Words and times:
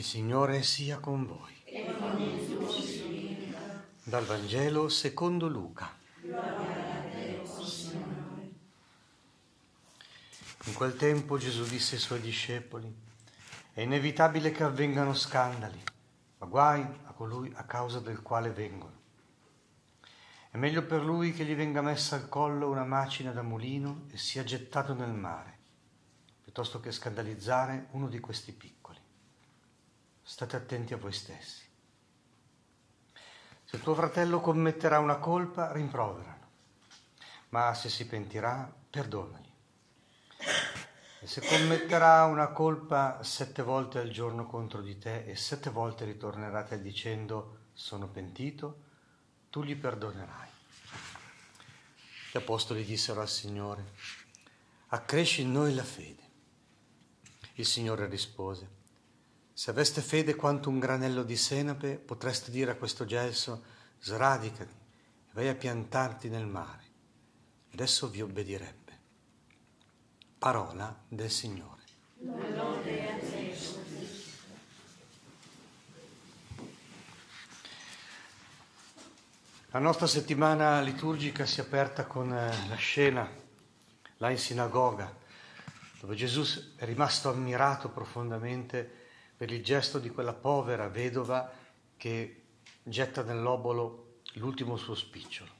Il 0.00 0.06
Signore 0.06 0.62
sia 0.62 0.98
con 0.98 1.26
voi. 1.26 1.62
Dal 4.02 4.24
Vangelo 4.24 4.88
secondo 4.88 5.46
Luca. 5.46 5.94
In 10.64 10.72
quel 10.72 10.96
tempo 10.96 11.36
Gesù 11.36 11.64
disse 11.64 11.96
ai 11.96 12.00
suoi 12.00 12.22
discepoli, 12.22 12.90
è 13.74 13.82
inevitabile 13.82 14.52
che 14.52 14.62
avvengano 14.62 15.12
scandali, 15.12 15.82
ma 16.38 16.46
guai 16.46 16.80
a 16.80 17.12
colui 17.12 17.52
a 17.54 17.64
causa 17.64 18.00
del 18.00 18.22
quale 18.22 18.48
vengono. 18.52 19.02
È 20.50 20.56
meglio 20.56 20.82
per 20.86 21.04
lui 21.04 21.34
che 21.34 21.44
gli 21.44 21.54
venga 21.54 21.82
messa 21.82 22.16
al 22.16 22.26
collo 22.30 22.70
una 22.70 22.86
macina 22.86 23.32
da 23.32 23.42
mulino 23.42 24.06
e 24.10 24.16
sia 24.16 24.44
gettato 24.44 24.94
nel 24.94 25.12
mare, 25.12 25.58
piuttosto 26.42 26.80
che 26.80 26.90
scandalizzare 26.90 27.88
uno 27.90 28.08
di 28.08 28.18
questi 28.18 28.52
piccoli. 28.52 28.78
State 30.30 30.54
attenti 30.54 30.94
a 30.94 30.96
voi 30.96 31.12
stessi. 31.12 31.64
Se 33.64 33.80
tuo 33.80 33.96
fratello 33.96 34.40
commetterà 34.40 35.00
una 35.00 35.16
colpa, 35.16 35.72
rimproveralo, 35.72 36.46
ma 37.48 37.74
se 37.74 37.88
si 37.88 38.06
pentirà, 38.06 38.72
perdonagli. 38.88 39.52
E 41.18 41.26
se 41.26 41.40
commetterà 41.40 42.26
una 42.26 42.46
colpa 42.52 43.24
sette 43.24 43.62
volte 43.62 43.98
al 43.98 44.10
giorno 44.10 44.46
contro 44.46 44.80
di 44.82 44.98
te 44.98 45.24
e 45.24 45.34
sette 45.34 45.68
volte 45.68 46.04
ritornerà 46.04 46.60
a 46.60 46.64
te 46.64 46.80
dicendo 46.80 47.70
sono 47.72 48.06
pentito, 48.06 48.84
tu 49.50 49.64
gli 49.64 49.74
perdonerai. 49.74 50.48
Gli 52.30 52.36
apostoli 52.36 52.84
dissero 52.84 53.20
al 53.20 53.28
Signore, 53.28 53.94
accresci 54.90 55.42
in 55.42 55.50
noi 55.50 55.74
la 55.74 55.82
fede. 55.82 56.22
Il 57.54 57.66
Signore 57.66 58.06
rispose, 58.06 58.78
se 59.60 59.68
aveste 59.68 60.00
fede 60.00 60.36
quanto 60.36 60.70
un 60.70 60.78
granello 60.78 61.22
di 61.22 61.36
senape, 61.36 61.96
potreste 61.96 62.50
dire 62.50 62.70
a 62.70 62.76
questo 62.76 63.04
gelso, 63.04 63.62
sradicati 64.00 64.62
e 64.62 65.30
vai 65.32 65.48
a 65.48 65.54
piantarti 65.54 66.30
nel 66.30 66.46
mare, 66.46 66.82
ed 67.70 67.80
esso 67.80 68.08
vi 68.08 68.22
obbedirebbe. 68.22 68.98
Parola 70.38 70.98
del 71.06 71.30
Signore. 71.30 71.82
La 79.72 79.78
nostra 79.78 80.06
settimana 80.06 80.80
liturgica 80.80 81.44
si 81.44 81.60
è 81.60 81.64
aperta 81.64 82.06
con 82.06 82.32
eh, 82.32 82.66
la 82.66 82.76
scena 82.76 83.30
là 84.16 84.30
in 84.30 84.38
sinagoga, 84.38 85.14
dove 86.00 86.14
Gesù 86.14 86.46
è 86.76 86.86
rimasto 86.86 87.28
ammirato 87.28 87.90
profondamente 87.90 88.99
per 89.40 89.52
il 89.52 89.64
gesto 89.64 89.98
di 89.98 90.10
quella 90.10 90.34
povera 90.34 90.88
vedova 90.88 91.50
che 91.96 92.42
getta 92.82 93.22
nell'obolo 93.22 94.18
l'ultimo 94.34 94.76
suo 94.76 94.94
spicciolo. 94.94 95.50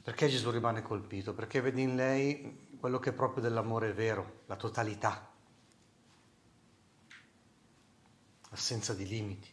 Perché 0.00 0.28
Gesù 0.28 0.48
rimane 0.50 0.80
colpito? 0.80 1.34
Perché 1.34 1.60
vede 1.60 1.80
in 1.80 1.96
lei 1.96 2.68
quello 2.78 3.00
che 3.00 3.10
è 3.10 3.14
proprio 3.14 3.42
dell'amore 3.42 3.92
vero, 3.92 4.42
la 4.46 4.54
totalità, 4.54 5.28
l'assenza 8.50 8.94
di 8.94 9.08
limiti. 9.08 9.50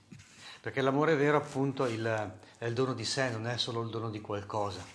Perché 0.62 0.82
l'amore 0.82 1.16
vero 1.16 1.38
appunto 1.38 1.84
è 1.84 1.90
il, 1.90 2.38
è 2.60 2.66
il 2.66 2.76
dono 2.76 2.94
di 2.94 3.06
sé, 3.06 3.32
non 3.32 3.48
è 3.48 3.58
solo 3.58 3.82
il 3.82 3.90
dono 3.90 4.12
di 4.12 4.22
qualcosa. 4.22 4.86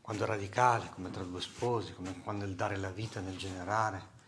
Quando 0.00 0.22
è 0.22 0.26
radicale, 0.28 0.88
come 0.94 1.10
tra 1.10 1.24
due 1.24 1.40
sposi, 1.40 1.94
come 1.94 2.20
quando 2.22 2.44
è 2.44 2.46
il 2.46 2.54
dare 2.54 2.76
la 2.76 2.92
vita 2.92 3.18
nel 3.18 3.36
generare 3.36 4.18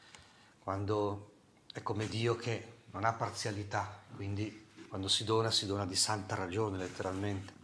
quando 0.63 1.33
è 1.73 1.83
come 1.83 2.07
Dio 2.07 2.37
che 2.37 2.81
non 2.93 3.05
ha 3.05 3.13
parzialità, 3.13 4.03
quindi 4.15 4.69
quando 4.89 5.09
si 5.09 5.25
dona 5.25 5.51
si 5.51 5.67
dona 5.67 5.87
di 5.87 5.97
santa 5.97 6.35
ragione 6.35 6.77
letteralmente. 6.77 7.61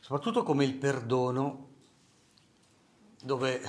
Soprattutto 0.00 0.42
come 0.42 0.64
il 0.64 0.74
perdono 0.74 1.68
dove 3.22 3.60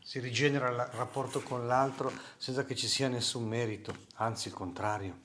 si 0.00 0.18
rigenera 0.18 0.68
il 0.68 0.76
rapporto 0.96 1.40
con 1.40 1.66
l'altro 1.66 2.12
senza 2.36 2.64
che 2.64 2.74
ci 2.74 2.88
sia 2.88 3.08
nessun 3.08 3.46
merito, 3.46 3.94
anzi 4.16 4.48
il 4.48 4.54
contrario, 4.54 5.18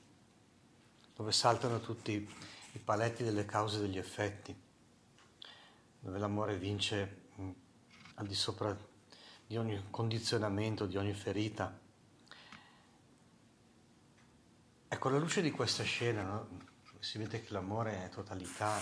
dove 1.14 1.32
saltano 1.32 1.80
tutti 1.80 2.12
i 2.72 2.78
paletti 2.78 3.24
delle 3.24 3.44
cause 3.44 3.78
e 3.78 3.80
degli 3.80 3.98
effetti, 3.98 4.54
dove 5.98 6.18
l'amore 6.18 6.56
vince 6.56 7.22
mm, 7.40 7.50
al 8.14 8.26
di 8.26 8.34
sopra 8.34 8.94
di 9.46 9.56
ogni 9.56 9.80
condizionamento, 9.90 10.86
di 10.86 10.96
ogni 10.96 11.14
ferita. 11.14 11.78
Ecco, 14.88 15.08
alla 15.08 15.18
luce 15.18 15.40
di 15.42 15.50
questa 15.50 15.84
scena 15.84 16.22
no? 16.22 16.48
si 16.98 17.18
vede 17.18 17.42
che 17.42 17.52
l'amore 17.52 18.04
è 18.04 18.08
totalità, 18.08 18.78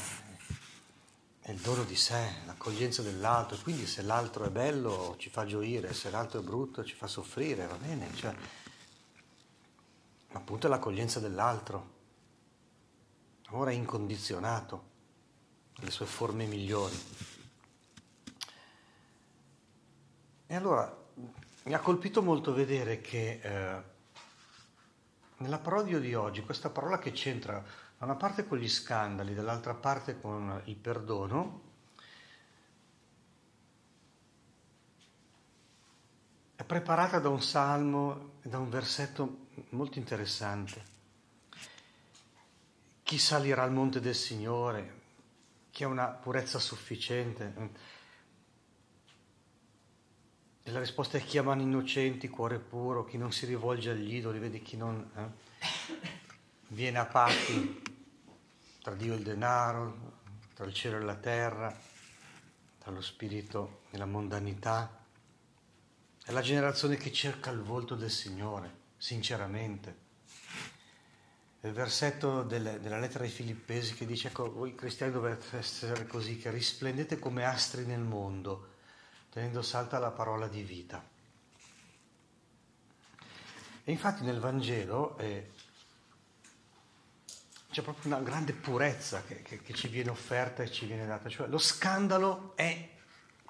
è 1.40 1.50
il 1.50 1.60
dono 1.60 1.84
di 1.84 1.96
sé, 1.96 2.36
l'accoglienza 2.46 3.02
dell'altro, 3.02 3.58
quindi 3.62 3.86
se 3.86 4.02
l'altro 4.02 4.44
è 4.44 4.50
bello 4.50 5.14
ci 5.18 5.28
fa 5.28 5.44
gioire, 5.44 5.92
se 5.92 6.08
l'altro 6.08 6.40
è 6.40 6.42
brutto 6.42 6.84
ci 6.84 6.94
fa 6.94 7.06
soffrire, 7.06 7.66
va 7.66 7.76
bene, 7.76 8.14
cioè, 8.14 8.34
appunto 10.32 10.66
è 10.66 10.70
l'accoglienza 10.70 11.20
dell'altro, 11.20 11.92
l'amore 13.42 13.72
è 13.72 13.74
incondizionato, 13.74 14.92
nelle 15.76 15.90
sue 15.90 16.06
forme 16.06 16.46
migliori. 16.46 16.96
E 20.54 20.56
allora 20.56 20.96
mi 21.64 21.74
ha 21.74 21.80
colpito 21.80 22.22
molto 22.22 22.54
vedere 22.54 23.00
che 23.00 23.40
eh, 23.42 23.82
nella 25.38 25.58
parodia 25.58 25.98
di 25.98 26.14
oggi, 26.14 26.44
questa 26.44 26.70
parola 26.70 27.00
che 27.00 27.10
c'entra 27.10 27.60
da 27.98 28.04
una 28.04 28.14
parte 28.14 28.46
con 28.46 28.58
gli 28.58 28.68
scandali, 28.68 29.34
dall'altra 29.34 29.74
parte 29.74 30.20
con 30.20 30.62
il 30.66 30.76
perdono, 30.76 31.62
è 36.54 36.62
preparata 36.62 37.18
da 37.18 37.30
un 37.30 37.42
salmo 37.42 38.34
e 38.42 38.48
da 38.48 38.58
un 38.58 38.70
versetto 38.70 39.48
molto 39.70 39.98
interessante. 39.98 40.84
Chi 43.02 43.18
salirà 43.18 43.64
al 43.64 43.72
monte 43.72 43.98
del 43.98 44.14
Signore? 44.14 45.00
Chi 45.72 45.82
ha 45.82 45.88
una 45.88 46.06
purezza 46.06 46.60
sufficiente? 46.60 47.72
La 50.68 50.78
risposta 50.78 51.18
è 51.18 51.22
chi 51.22 51.36
ama 51.36 51.54
innocenti, 51.56 52.30
cuore 52.30 52.58
puro, 52.58 53.04
chi 53.04 53.18
non 53.18 53.32
si 53.32 53.44
rivolge 53.44 53.90
agli 53.90 54.14
idoli, 54.14 54.38
vedi 54.38 54.62
chi 54.62 54.78
non 54.78 55.10
eh, 55.14 55.30
viene 56.68 56.98
a 56.98 57.04
patti 57.04 57.82
tra 58.80 58.94
Dio 58.94 59.12
e 59.12 59.16
il 59.18 59.22
denaro, 59.22 60.22
tra 60.54 60.64
il 60.64 60.72
cielo 60.72 60.96
e 60.96 61.00
la 61.00 61.16
terra, 61.16 61.78
tra 62.78 62.90
lo 62.90 63.02
spirito 63.02 63.82
e 63.90 63.98
la 63.98 64.06
mondanità. 64.06 65.04
È 66.24 66.32
la 66.32 66.40
generazione 66.40 66.96
che 66.96 67.12
cerca 67.12 67.50
il 67.50 67.60
volto 67.60 67.94
del 67.94 68.10
Signore, 68.10 68.74
sinceramente. 68.96 69.96
il 71.60 71.72
versetto 71.72 72.42
delle, 72.42 72.80
della 72.80 72.98
lettera 72.98 73.24
ai 73.24 73.30
Filippesi 73.30 73.92
che 73.92 74.06
dice, 74.06 74.28
ecco, 74.28 74.50
voi 74.50 74.74
cristiani 74.74 75.12
dovete 75.12 75.58
essere 75.58 76.06
così, 76.06 76.38
che 76.38 76.50
risplendete 76.50 77.18
come 77.18 77.44
astri 77.44 77.84
nel 77.84 78.00
mondo 78.00 78.72
tenendo 79.34 79.62
salta 79.62 79.98
la 79.98 80.12
parola 80.12 80.46
di 80.46 80.62
vita. 80.62 81.02
E 83.82 83.90
infatti 83.90 84.22
nel 84.22 84.38
Vangelo 84.38 85.18
eh, 85.18 85.50
c'è 87.68 87.82
proprio 87.82 88.14
una 88.14 88.22
grande 88.22 88.52
purezza 88.52 89.24
che, 89.24 89.42
che, 89.42 89.60
che, 89.60 89.74
ci 89.74 89.88
viene 89.88 90.10
offerta 90.10 90.62
e 90.62 90.70
ci 90.70 90.86
viene 90.86 91.04
data, 91.04 91.28
cioè 91.28 91.48
lo 91.48 91.58
scandalo 91.58 92.52
è 92.54 92.90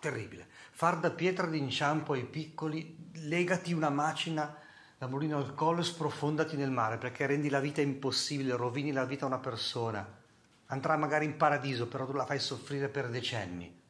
terribile. 0.01 0.49
Far 0.71 1.01
da 1.01 1.11
pietra 1.11 1.47
d'inciampo 1.47 2.15
ai 2.15 2.25
piccoli, 2.25 3.11
legati 3.17 3.75
una 3.75 3.91
macina 3.91 4.57
da 4.97 5.07
mulino 5.07 5.37
al 5.37 5.53
collo 5.53 5.83
e 5.83 5.85
sprofondati 5.85 6.57
nel 6.57 6.71
mare 6.71 6.97
perché 6.97 7.27
rendi 7.27 7.51
la 7.51 7.61
vita 7.61 7.83
impossibile, 7.83 8.57
rovini 8.57 8.91
la 8.91 9.05
vita 9.05 9.27
a 9.27 9.29
una 9.29 9.39
persona. 9.39 10.23
Andrà 10.69 10.97
magari 10.97 11.27
in 11.27 11.37
paradiso, 11.37 11.89
però 11.89 12.07
tu 12.07 12.13
la 12.13 12.25
fai 12.25 12.41
soffrire 12.41 12.89
per 12.89 13.11
decenni. 13.11 13.83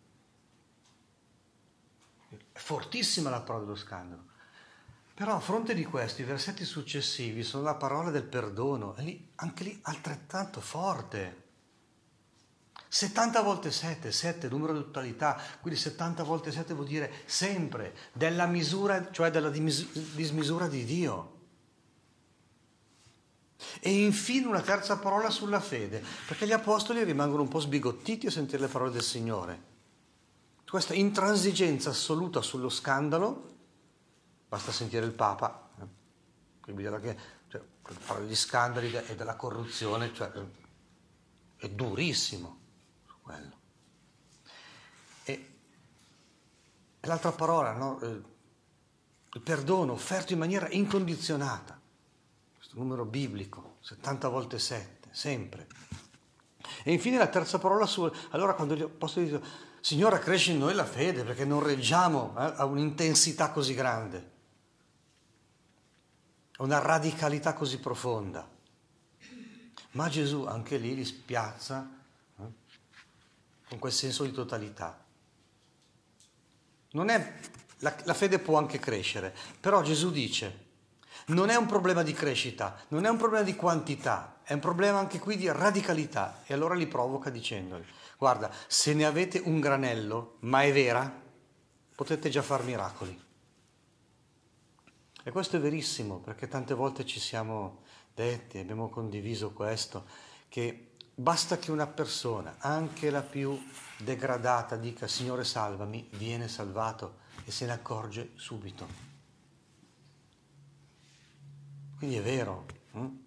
È 2.55 2.61
fortissima 2.61 3.31
la 3.31 3.41
parola 3.41 3.65
dello 3.65 3.77
scandalo. 3.77 4.23
Però 5.12 5.35
a 5.35 5.41
fronte 5.41 5.75
di 5.75 5.85
questo 5.85 6.23
i 6.23 6.25
versetti 6.25 6.65
successivi 6.65 7.43
sono 7.43 7.65
la 7.65 7.75
parola 7.75 8.11
del 8.11 8.23
perdono, 8.23 8.95
e 8.95 9.03
lì, 9.03 9.29
anche 9.37 9.65
lì 9.65 9.79
altrettanto 9.83 10.61
forte. 10.61 11.43
70 12.87 13.41
volte 13.41 13.73
7, 13.73 14.12
7 14.12 14.49
numero 14.49 14.73
di 14.73 14.85
totalità, 14.85 15.37
quindi 15.61 15.81
70 15.81 16.23
volte 16.23 16.53
7 16.53 16.75
vuol 16.75 16.87
dire 16.87 17.12
sempre, 17.25 17.93
della 18.12 18.47
misura, 18.47 19.11
cioè 19.11 19.33
della 19.33 19.51
dismisura 19.51 20.69
di 20.69 20.85
Dio. 20.85 21.33
E 23.81 24.05
infine 24.05 24.47
una 24.47 24.61
terza 24.61 24.97
parola 24.99 25.29
sulla 25.29 25.61
fede, 25.61 26.05
perché 26.29 26.47
gli 26.47 26.53
apostoli 26.53 27.03
rimangono 27.03 27.43
un 27.43 27.49
po' 27.49 27.59
sbigottiti 27.59 28.29
a 28.29 28.31
sentire 28.31 28.62
le 28.62 28.69
parole 28.69 28.93
del 28.93 29.03
Signore 29.03 29.73
questa 30.75 30.94
intransigenza 30.94 31.91
assoluta 31.91 32.43
sullo 32.43 32.69
scandalo, 32.69 33.55
basta 34.49 34.73
sentire 34.73 35.06
il 35.06 35.12
Papa, 35.12 35.71
eh, 35.81 36.75
che 36.75 37.17
cioè, 37.47 37.61
parla 38.05 38.25
degli 38.25 38.35
scandali 38.35 38.93
e 38.93 39.15
della 39.15 39.37
corruzione, 39.37 40.12
cioè, 40.12 40.32
è 41.55 41.69
durissimo 41.69 42.59
su 43.06 43.15
quello. 43.23 43.56
E, 45.23 45.32
e 46.99 47.06
l'altra 47.06 47.31
parola, 47.31 47.70
no? 47.70 48.00
Eh, 48.00 48.23
il 49.35 49.41
perdono 49.43 49.93
offerto 49.93 50.32
in 50.32 50.41
maniera 50.41 50.69
incondizionata, 50.69 51.81
questo 52.56 52.77
numero 52.77 53.05
biblico, 53.05 53.77
70 53.82 54.29
volte 54.29 54.59
7, 54.59 55.09
sempre. 55.12 55.69
E 56.82 56.93
infine 56.93 57.19
la 57.19 57.26
terza 57.26 57.58
parola 57.58 57.87
su, 57.87 58.11
allora 58.31 58.55
quando 58.55 58.75
l'Apostolo 58.75 59.26
dice, 59.26 59.43
Signore 59.84 60.19
cresci 60.19 60.52
in 60.52 60.58
noi 60.58 60.75
la 60.75 60.87
fede 60.87 61.25
perché 61.25 61.44
non 61.44 61.62
reggiamo 61.62 62.34
eh, 62.38 62.52
a 62.56 62.64
un'intensità 62.64 63.50
così 63.50 63.75
grande, 63.75 64.31
a 66.56 66.62
una 66.62 66.78
radicalità 66.78 67.52
così 67.52 67.78
profonda. 67.78 68.49
Ma 69.90 70.08
Gesù 70.08 70.44
anche 70.46 70.78
lì 70.78 70.94
li 70.94 71.05
spiazza 71.05 71.87
eh, 72.38 72.43
con 73.69 73.78
quel 73.78 73.93
senso 73.93 74.25
di 74.25 74.32
totalità. 74.32 75.05
È, 76.90 77.38
la, 77.81 77.96
la 78.05 78.14
fede 78.14 78.38
può 78.38 78.56
anche 78.56 78.78
crescere, 78.78 79.37
però 79.60 79.82
Gesù 79.82 80.10
dice, 80.10 80.64
non 81.26 81.50
è 81.50 81.56
un 81.56 81.67
problema 81.67 82.02
di 82.02 82.14
crescita, 82.14 82.75
non 82.88 83.05
è 83.05 83.10
un 83.10 83.19
problema 83.19 83.44
di 83.44 83.55
quantità, 83.55 84.33
è 84.44 84.52
un 84.52 84.61
problema 84.61 84.99
anche 84.99 85.19
qui 85.19 85.37
di 85.37 85.50
radicalità. 85.50 86.43
E 86.46 86.55
allora 86.55 86.75
li 86.75 86.87
provoca 86.87 87.31
dicendogli, 87.31 87.85
guarda, 88.19 88.50
se 88.67 88.94
ne 88.94 89.05
avete 89.05 89.41
un 89.44 89.58
granello, 89.58 90.37
ma 90.41 90.62
è 90.62 90.73
vera, 90.73 91.23
potete 91.94 92.29
già 92.29 92.43
fare 92.43 92.62
miracoli. 92.64 93.23
E 95.26 95.31
questo 95.31 95.56
è 95.56 95.61
verissimo, 95.61 96.19
perché 96.19 96.49
tante 96.49 96.75
volte 96.75 97.06
ci 97.06 97.19
siamo 97.19 97.82
detti, 98.14 98.58
abbiamo 98.58 98.91
condiviso 98.91 99.52
questo, 99.52 100.06
che 100.49 100.91
basta 101.14 101.56
che 101.56 101.70
una 101.70 101.87
persona, 101.87 102.56
anche 102.58 103.08
la 103.08 103.23
più 103.23 103.58
degradata, 103.96 104.76
dica 104.76 105.08
Signore 105.08 105.44
salvami, 105.44 106.06
viene 106.12 106.49
salvato 106.49 107.23
e 107.44 107.50
se 107.50 107.64
ne 107.64 107.73
accorge 107.73 108.32
subito. 108.35 109.12
Quindi 111.96 112.17
è 112.17 112.23
vero 112.23 112.67
hm? 112.93 113.24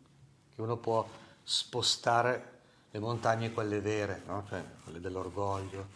Che 0.57 0.63
uno 0.63 0.77
può 0.77 1.07
spostare 1.43 2.61
le 2.89 2.97
montagne, 2.97 3.53
quelle 3.53 3.79
vere, 3.79 4.23
no? 4.25 4.43
cioè, 4.49 4.65
quelle 4.83 4.99
dell'orgoglio, 4.99 5.89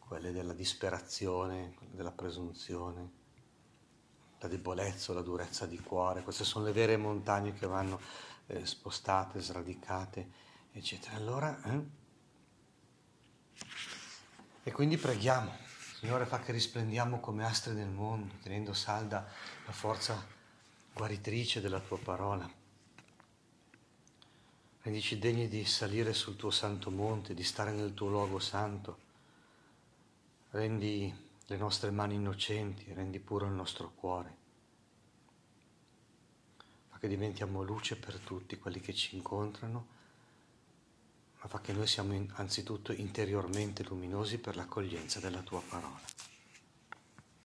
quelle 0.00 0.32
della 0.32 0.54
disperazione, 0.54 1.74
quelle 1.76 1.94
della 1.94 2.10
presunzione, 2.10 3.10
la 4.40 4.48
debolezza, 4.48 5.12
la 5.12 5.22
durezza 5.22 5.66
di 5.66 5.78
cuore, 5.78 6.22
queste 6.22 6.42
sono 6.42 6.64
le 6.64 6.72
vere 6.72 6.96
montagne 6.96 7.52
che 7.52 7.68
vanno 7.68 8.00
eh, 8.48 8.66
spostate, 8.66 9.38
sradicate, 9.40 10.28
eccetera. 10.72 11.14
Allora, 11.14 11.62
eh? 11.62 11.82
e 14.64 14.72
quindi 14.72 14.96
preghiamo, 14.96 15.52
Signore 16.00 16.26
fa 16.26 16.40
che 16.40 16.50
risplendiamo 16.50 17.20
come 17.20 17.44
astri 17.44 17.72
nel 17.72 17.88
mondo, 17.88 18.34
tenendo 18.42 18.72
salda 18.72 19.24
la 19.64 19.72
forza 19.72 20.20
guaritrice 20.92 21.60
della 21.60 21.78
tua 21.78 21.98
parola. 21.98 22.57
Rendici 24.88 25.18
degni 25.18 25.48
di 25.48 25.66
salire 25.66 26.14
sul 26.14 26.36
tuo 26.36 26.50
santo 26.50 26.90
monte, 26.90 27.34
di 27.34 27.42
stare 27.42 27.72
nel 27.72 27.92
tuo 27.92 28.08
luogo 28.08 28.38
santo. 28.38 28.98
Rendi 30.52 31.14
le 31.44 31.56
nostre 31.58 31.90
mani 31.90 32.14
innocenti, 32.14 32.90
rendi 32.94 33.18
puro 33.18 33.44
il 33.44 33.52
nostro 33.52 33.92
cuore. 33.94 34.36
Fa 36.88 36.98
che 36.98 37.06
diventiamo 37.06 37.62
luce 37.62 37.98
per 37.98 38.18
tutti 38.18 38.56
quelli 38.56 38.80
che 38.80 38.94
ci 38.94 39.14
incontrano, 39.14 39.86
ma 41.38 41.48
fa 41.48 41.60
che 41.60 41.74
noi 41.74 41.86
siamo 41.86 42.26
anzitutto 42.36 42.92
interiormente 42.92 43.84
luminosi 43.84 44.38
per 44.38 44.56
l'accoglienza 44.56 45.20
della 45.20 45.42
tua 45.42 45.60
parola. 45.68 46.00